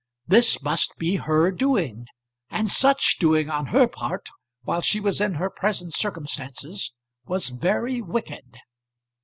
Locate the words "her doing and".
1.17-2.67